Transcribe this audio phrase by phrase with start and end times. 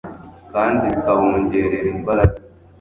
[0.53, 2.37] kandi bikawongerera imbaraga